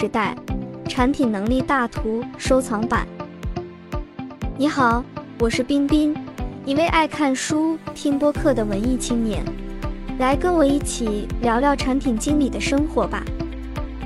[0.00, 0.34] 时代，
[0.88, 3.06] 产品能力大图收藏版。
[4.56, 5.04] 你好，
[5.38, 6.16] 我是彬彬，
[6.64, 9.44] 一位爱看书、听播客的文艺青年。
[10.18, 13.22] 来跟我一起聊聊产品经理的生活吧。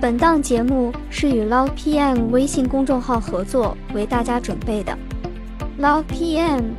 [0.01, 4.99] 本档节目是与 Love PM 微信公众号合作为大家准备的。
[5.81, 6.73] Love PM，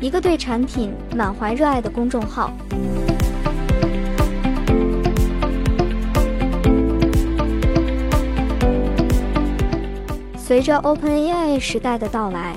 [0.00, 2.52] 一个对产品满怀热爱的公众号。
[10.52, 12.54] 随着 OpenAI 时代的到来，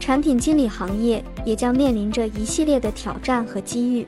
[0.00, 4.04] 产品经理行业也将面临着一系列的挑战和机遇。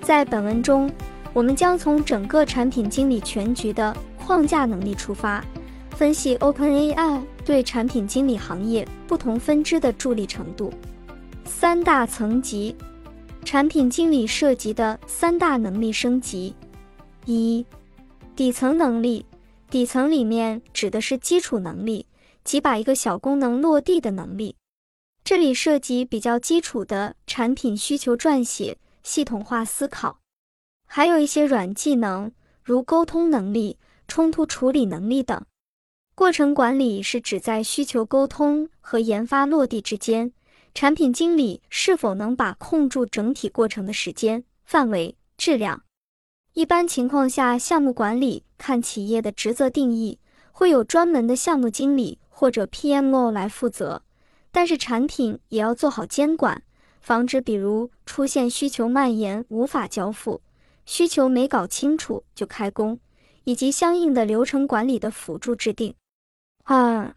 [0.00, 0.90] 在本文中，
[1.32, 5.40] 我们将从整个产品经理全局的框架能力出发，
[5.90, 10.72] 分析 OpenAI 对产品经理行业不同分支的助力程度。
[11.44, 12.74] 三大层级，
[13.44, 16.52] 产品经理涉及的三大能力升级：
[17.24, 17.64] 一、
[18.34, 19.24] 底层能力。
[19.70, 22.04] 底层里面指的是基础能力，
[22.48, 24.56] 即把一个小功能落地的能力。
[25.22, 28.78] 这里涉及比较基础的产品需求撰写。
[29.02, 30.20] 系统化思考，
[30.86, 32.32] 还有一些软技能，
[32.62, 35.44] 如沟通能力、冲突处理能力等。
[36.14, 40.32] 过程管理是指在需求沟通和研发落地之间，
[40.74, 45.82] 产品经理是否能把控住整体过程的时间、范围、质量。
[46.54, 50.18] 一般情况下，项目管理看企业的职责定义，
[50.50, 54.00] 会有专门的项目经理或者 PMO 来负责，
[54.52, 56.62] 但是产品也要做好监管。
[57.00, 60.40] 防止比如出现需求蔓延无法交付，
[60.86, 63.00] 需求没搞清楚就开工，
[63.42, 65.92] 以及相应的流程管理的辅助制定。
[66.62, 67.12] 二、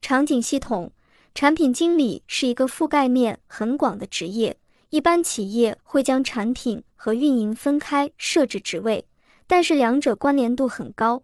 [0.00, 0.90] 场景系统
[1.34, 4.56] 产品经理是一个覆盖面很广的职业，
[4.88, 9.04] 一般企业会将产品和运营分开设置职位，
[9.46, 11.22] 但是两者关联度很高。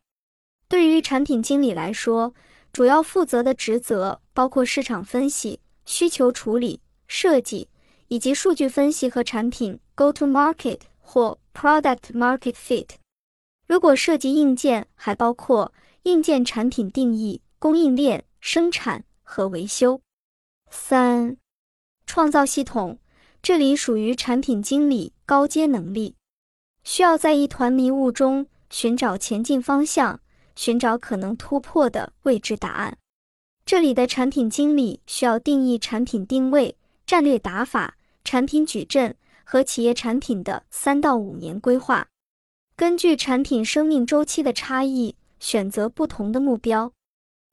[0.69, 2.34] 对于产品经理来说，
[2.72, 7.68] 主要负责的职责包括市场分析、需求处理、设计。
[8.08, 12.86] 以及数据分析和产品 go to market 或 product market fit。
[13.66, 15.72] 如果涉及硬件，还包括
[16.02, 20.02] 硬件产品定义、供应链、生产和维修。
[20.70, 21.39] 三、
[22.04, 22.98] 创造系统，
[23.40, 26.14] 这里属于产品经理高阶能力，
[26.84, 30.20] 需要在一团迷雾中寻找前进方向，
[30.57, 32.96] 寻找可能突破的未知答案。
[33.64, 36.77] 这里的产品经理需要定义产品定位、
[37.07, 37.96] 战略打法。
[38.24, 42.07] 产品矩阵和企业产品的三到五年规划，
[42.77, 46.92] 根据产品生命周期的差异，选择不同的目标，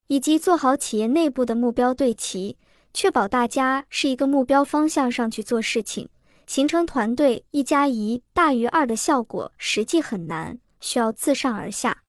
[0.06, 2.56] 以及做好企业内部的目标对齐，
[2.94, 6.08] 确保大家是一个目标方向上去做事情，
[6.46, 12.02] 形成团队一加一大于二的效果，实际很难，需要自上而下。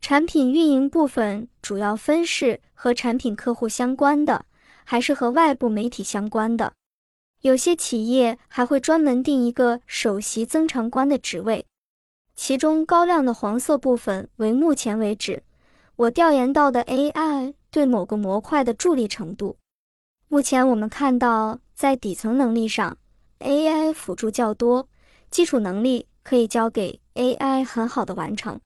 [0.00, 4.46] 产品运营部分主要分是和产品客户相关的，
[4.84, 6.72] 还是和外部媒体相关的。
[7.42, 11.64] 有些企业还会专门定一个首席增长官的职位，
[12.34, 15.42] 其中高亮的黄色部分为目前为止
[15.96, 19.56] 我调研到的 AI 对某个模块的助力程度。
[20.28, 22.96] 目前我们看到，在底层能力上
[23.40, 24.88] ，AI 辅助较多，
[25.30, 28.58] 基础能力可以交给 AI 很好的完成。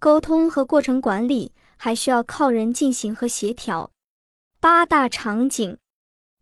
[0.00, 3.90] 沟通和过程管理还需要靠人进行和协调。
[4.58, 5.76] 八大场景，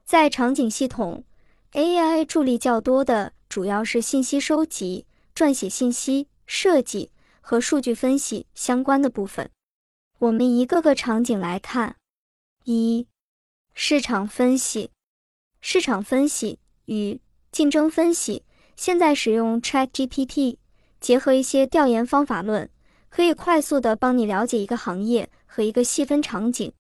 [0.05, 1.25] 在场景系统。
[1.73, 5.05] AI 助力较多的主要是信息收集、
[5.35, 7.11] 撰写信息、设计
[7.41, 9.51] 和数据分析相关的部分。
[10.19, 11.97] 我们一个个场景来看：
[12.65, 13.07] 一、
[13.75, 14.91] 市场分析。
[15.61, 17.21] 市场分析与
[17.51, 18.45] 竞争分析，
[18.77, 20.57] 现在使用 ChatGPT，
[21.01, 22.71] 结合一些调研方法论，
[23.09, 26.73] 可以快速的帮你了解一个行业和一个细分场景。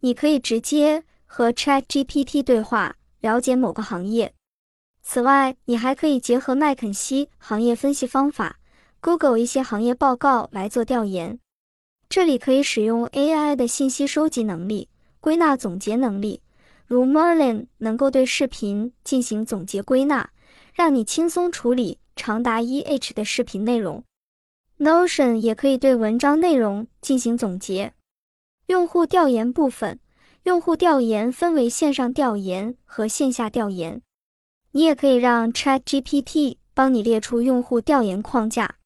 [0.00, 2.96] 你可以直接和 ChatGPT 对话。
[3.22, 4.34] 了解某个行业。
[5.00, 8.58] 此外，你还可以结合麦肯锡行业分析方法、
[9.00, 11.38] Google 一些行业报告来做调研。
[12.08, 14.88] 这里可以使用 AI 的信息收集能力、
[15.20, 16.42] 归纳总结能力，
[16.88, 20.28] 如 Merlin 能够对视频进行总结归纳，
[20.74, 24.02] 让你轻松处理长达一 H 的视频内容。
[24.82, 27.94] Notion 也可以对文章内容进行总结。
[28.66, 30.00] 用户调研部分。
[30.42, 34.02] 用户调研分为线上调研和线下调研，
[34.72, 38.78] 你也可以让 ChatGPT 帮你列出用户调研框架。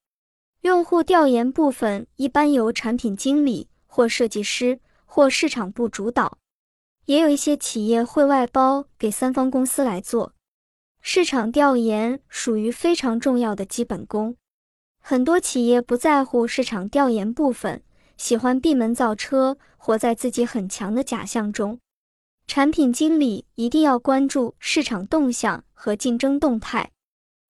[0.60, 6.36] 用户调研部分一般由产品经理或设计师或市场部主导，
[7.06, 10.34] 也有一些企业会外包给三方公司来做。
[11.00, 14.36] 市场调研属于非常重要的基本功，
[15.08, 17.80] 很多企业不在乎市场调研部分，
[18.16, 21.78] 喜欢闭门造车，活在自己很强的假象中。
[22.48, 26.90] 产品经理一定要关注市场动向和竞争动态。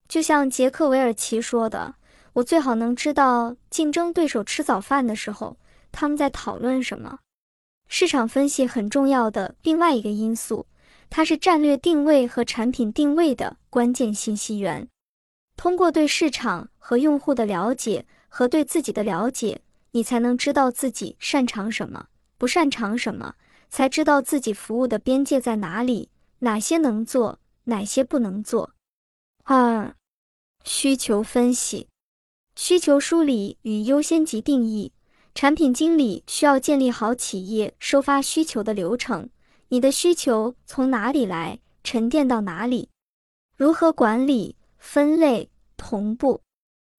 [0.06, 1.94] 就像杰克韦尔奇说的
[2.35, 5.56] ：“我最好能知道竞争对手吃早饭的时候
[5.91, 7.20] 他们在讨论什么。”
[7.88, 10.67] 市场分析很重要的另外一个因素，
[11.09, 14.87] 它是战略定位和产品定位的关键信息源。
[15.56, 19.62] 通过对市场和用户的了解和对自己的了解，
[19.93, 23.35] 你才能知道自己擅长什么，不擅长什么，
[23.70, 26.11] 才知道自己服务的边界在哪里，
[26.41, 28.73] 哪些能做，哪些不能做。
[29.44, 29.97] 二、
[30.64, 31.88] 需求分析、
[32.55, 34.93] 需求梳理与优先级定义。
[35.35, 39.29] 产品经理需要建立好企业收发需求的流程。
[39.69, 42.88] 你的需求从哪里来，沉淀到哪里，
[43.55, 44.56] 如何管理、
[44.87, 46.41] 分类、同步？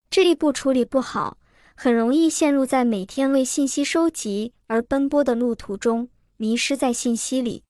[0.09, 1.37] 这一步处理不好，
[1.73, 7.63] 很容易陷入在每天为信息收集而奔波的路途中，迷失在信息里。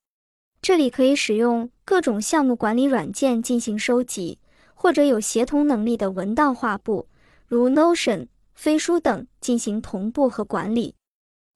[0.59, 4.39] 这里可以使用各种项目管理软件进行收集。
[4.79, 7.07] 或者有协同能力的文档画布，
[7.47, 10.93] 如 Notion、飞书等进行同步和管理。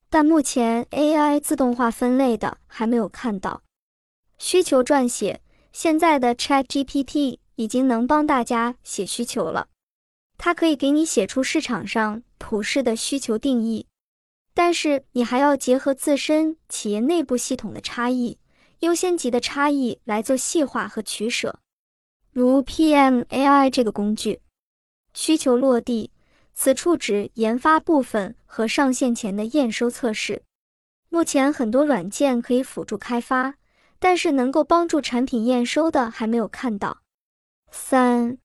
[0.10, 3.62] 但目前 AI 自动化分类的还没有看到。
[4.40, 5.42] 需求撰写，
[5.72, 9.68] 现在的 ChatGPT 已经能帮大家写需求了，
[10.40, 13.86] 它可以给你写出市场上普世的需求定义。
[14.56, 18.40] 但是你还要结合自身企业内部系统的差异、
[18.80, 21.60] 优先级的差异来做细化和取舍。
[22.32, 24.42] 如 PM AI 这个工具，
[25.14, 26.10] 需求落地，
[26.56, 30.42] 此处指研发部分和上线前的验收测试。
[31.10, 33.56] 目前很多软件可以辅助开发，
[34.00, 37.01] 但是能够帮助产品验收的还没有看到。
[37.72, 38.38] 三、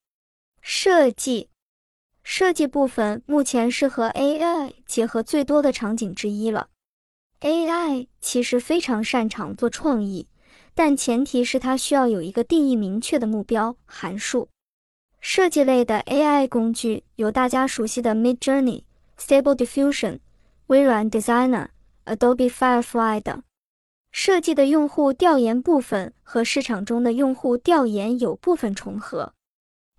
[0.63, 1.51] 设计，
[2.23, 6.69] 设计部分目前是和 AI 结合最多的场景之一了。
[7.41, 10.29] AI 其实非常擅长做创意。
[10.79, 14.51] 但前提是它需要有一个定义明确的目标函数。
[15.21, 18.83] 设计类的 AI 工具有大家熟悉的 Midjourney、
[19.19, 20.19] Stable Diffusion、
[20.67, 21.69] 微软 Designer、
[22.05, 23.43] Adobe Firefly 等。
[24.19, 29.35] 设计的用户调研部分和市场中的用户调研有部分重合。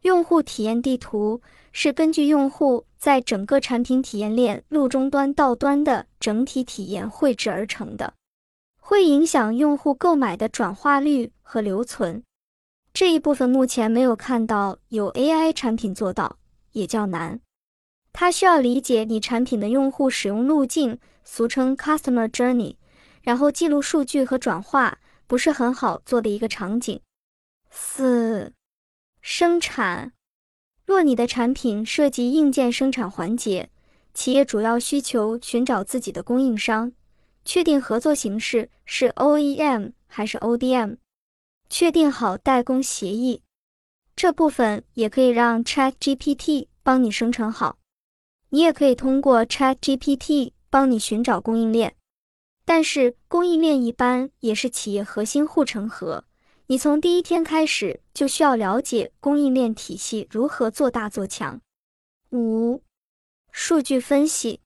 [0.02, 1.40] 用户体验地图
[1.72, 8.16] 是根据用户在整个产品体验链路终端到端的整体体验绘制而成的。
[8.80, 12.24] 会影响用户购买的转化率和留存，
[12.92, 16.38] 这一部分目前没有看到有 AI 产品做到，
[16.72, 17.40] 也较难。
[18.12, 22.78] 它需要理解你产品的用户使用路径，俗称 Customer Journey，
[23.28, 27.02] 然后记录数据和转化，不是很好做的一个场景。
[27.70, 28.54] 四、
[29.20, 30.14] 生产。
[30.86, 33.70] 若你的产品涉及硬件生产环节，
[34.14, 36.94] 企业主要需求寻找自己的供应商。
[37.44, 40.96] 确定合作形式是 OEM 还是 ODM，
[41.70, 43.42] 确定好代工协议，
[44.16, 47.78] 这部分也可以让 ChatGPT 帮你生成好。
[48.52, 51.97] 你也可以通过 ChatGPT 帮你寻找供应链，
[52.70, 56.26] 但是供应链一般也是企业核心护城河，
[56.66, 61.62] 你从第一天开始就需要了解供应链体系如何做大做强。
[62.34, 62.84] 五、
[63.54, 64.60] 数据分析。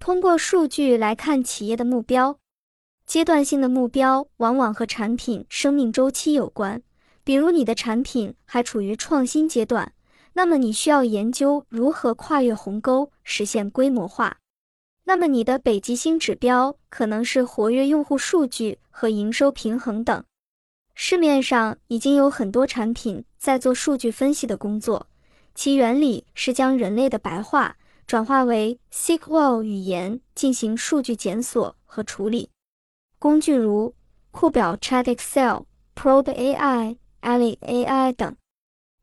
[0.00, 2.40] 通过数据来看企业的目标，
[3.06, 6.82] 阶段性的目标往往和产品生命周期有关。
[7.22, 9.92] 比如你的产品还处于创新阶段，
[10.32, 14.38] 那么你需要研究如何跨越鸿沟，实现规模化。
[15.08, 20.22] 那么你的北极星指标可能是活跃用户数据和营收平衡等。
[20.94, 25.06] 市面上已经有很多产品在做数据分析的工作，
[25.54, 27.78] 其原理是将人类的白话。
[28.06, 32.50] 转化为 SQL 语言进行数据检索和处理，
[33.18, 33.94] 工具如
[34.30, 35.62] 库表 Chat Excel、
[35.94, 38.36] Probe AI、Ali AI 等。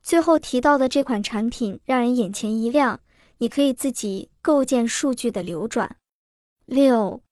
[0.02, 3.00] 最后提到的这款产品让人眼前一亮，
[3.38, 5.96] 你可以自己构建数据的流转。
[6.64, 7.22] 六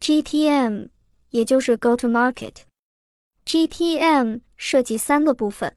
[0.00, 0.88] ，GTM
[1.30, 2.62] 也就是 Go to Market。
[3.44, 5.76] GTM 涉及三个部分：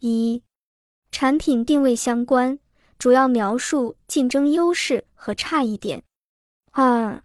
[0.00, 0.42] 一，
[1.10, 2.58] 产品定位相关。
[2.98, 6.04] 主要描述竞争优势和差异点。
[6.70, 7.24] 二、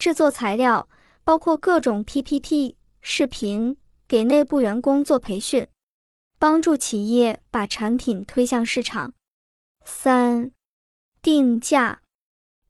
[0.00, 0.88] 制作材料
[1.22, 3.76] 包括各种 PPT、视频，
[4.08, 5.68] 给内部员工做培训，
[6.40, 9.14] 帮助企业把产品推向市场。
[9.84, 10.50] 三、
[11.26, 12.02] 定价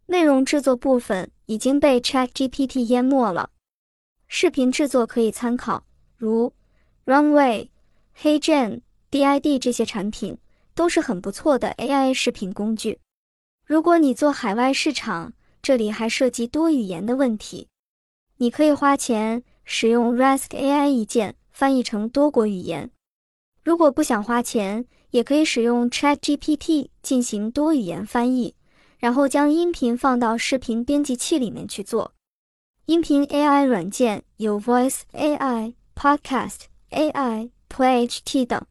[0.06, 3.50] 内容制作部分已经被 ChatGPT 淹没了，
[4.28, 5.84] 视频制作可以参考，
[6.16, 6.54] 如
[7.04, 7.68] Runway、
[8.18, 10.38] HeyGen、DID 这些产品。
[10.74, 12.98] 都是很不错的 AI 视频工具。
[13.64, 17.68] 如果你做海外市场，这里还涉及多语言的问题。
[18.36, 22.90] 你可以花钱使用 Rask AI 一键翻译成多国语言。
[23.64, 28.54] 如果不想花钱，也可以使用 ChatGPT 进行多语言翻译，
[28.98, 32.12] 然后将音频放到视频编辑器里面去做。
[32.86, 38.64] 音频 AI 软件有 Voice AI、Podcast AI、PlayHT 等，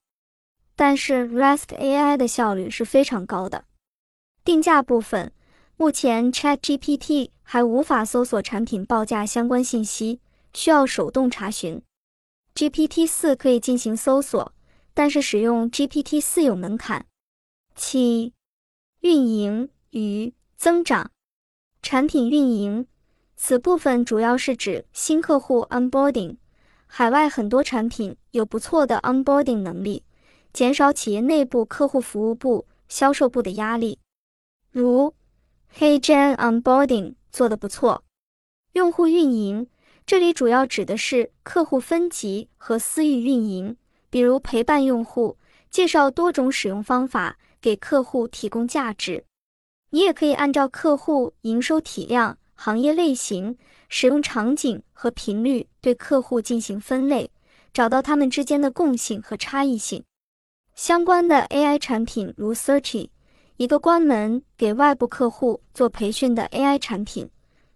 [0.75, 3.65] 但是 Rest AI 的效率是非常高的。
[4.44, 5.34] 定价部分，
[5.75, 10.22] 目前 ChatGPT 还无法搜索产品报价相关信息，
[10.54, 11.82] 需要手动查询。
[12.54, 14.54] GPT 四可以进行搜索。
[14.96, 17.06] 但是使用 GPT 四有门槛。
[17.75, 18.34] 七、
[19.02, 21.12] 运营与增长
[21.84, 22.88] 产品运营，
[23.36, 26.38] 此部分主要是指新客户 onboarding。
[26.88, 30.04] 海外很多产品有不错的 onboarding 能力，
[30.54, 34.00] 减少企业内部客户服务部、销售部的压力。
[34.72, 35.14] 如
[35.78, 38.04] HeyGen onboarding 做得不错。
[38.72, 39.68] 用户运营，
[40.06, 43.75] 这里主要指的是客户分级和私域运营。
[44.16, 45.38] 比如陪伴用户，
[45.70, 49.26] 介绍多种使用方法，给客户提供价值。
[49.90, 53.58] 你也可以按照客户营收体量、行业类型、
[53.90, 57.30] 使用场景和频率对客户进行分类，
[57.74, 60.02] 找到他们之间的共性和差异性。
[60.74, 63.10] 相关的 AI 产品如 Searchy，
[63.58, 67.30] 一个专门给外部客户做培训的 AI 产品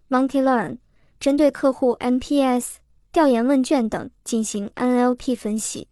[0.09, 0.77] ；MonkeyLearn，
[1.19, 2.75] 针对客户 NPS
[3.11, 5.88] 调研问卷等进行 NLP 分析。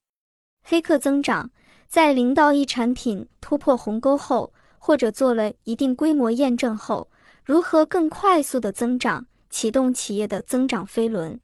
[0.70, 1.50] 黑客增长，
[1.88, 7.10] 在零到一产品突破鸿沟后，或者做了一定规模验证后，
[7.46, 11.40] 如何更快速的增长，启动企业的增长飞轮？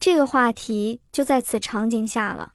[0.00, 2.54] 这个话题就在此场景下了。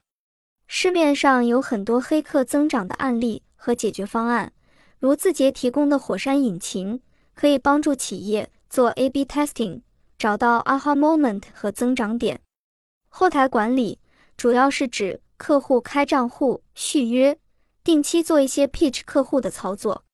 [0.67, 4.51] 市面上有很多黑客增长的案例和解决方案，
[5.00, 7.00] 如字节提供的火山引擎，
[7.33, 9.79] 可以帮助企业做 A/B testing，
[10.17, 12.41] 找到 aha moment 和增长点。
[13.07, 14.00] 后台管理
[14.36, 15.22] 主要是指。
[15.43, 17.38] 客户开账户、续约、
[17.83, 20.05] 定期做一些 pitch 客户的操作，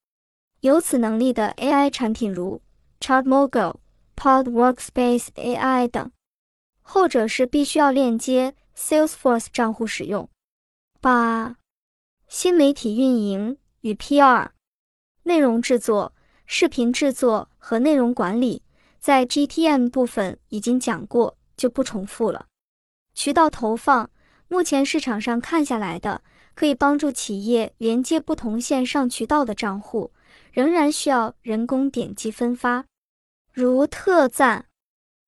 [0.62, 2.64] 有此能力的 AI 产品如
[3.00, 3.76] ChartMogo、
[4.16, 6.12] Pod Workspace AI 等，
[6.82, 10.28] 后者是必须要链接 Salesforce 账户使用。
[11.00, 11.58] 八、
[12.28, 14.50] 新媒体运营与 PR、
[15.22, 16.12] 内容制作、
[16.48, 18.64] 视频制作和内容管理，
[19.00, 22.48] 在 GTM 部分已经讲过，就不重复了。
[23.14, 24.10] 渠道投放。
[24.52, 26.24] 目前市场上看下来的，
[26.56, 30.12] 可以帮助企业连接不同线上渠道的账户，
[30.52, 32.84] 仍然需要人工点击分发。
[33.54, 34.66] 如特赞、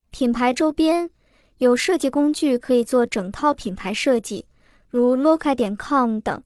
[0.10, 1.12] 品牌周边
[1.60, 4.48] 有设计工具可以做整套品牌设计，
[4.90, 6.44] 如 Loka 点 com 等。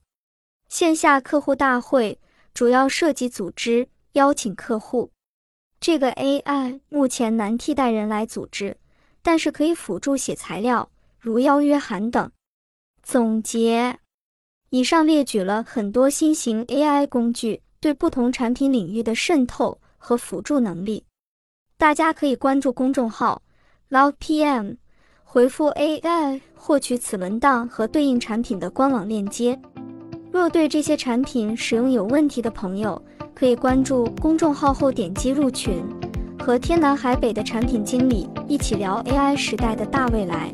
[0.68, 2.20] 线下客户大会
[2.52, 5.10] 主要涉及组织邀请客户，
[5.80, 8.76] 这个 AI 目前难替代人来组织，
[9.22, 12.30] 但是可以辅助写材料，如邀约函等。
[13.08, 13.96] 总结，
[14.70, 21.04] 以上列举了很多新型 AI 工具对不同产品领域的渗透和辅助能力。
[21.78, 23.40] 大家可以关注公众号
[23.90, 24.74] LovePM，
[25.22, 29.56] 回复 AI 获取此文档和对应产品的官网链接。
[30.32, 33.00] 若对这些产品使用有问题的朋友，
[33.36, 35.80] 可以关注公众号后点击入群，
[36.40, 40.52] 和天南海北的产品经理一起聊 AI 时代的大未来。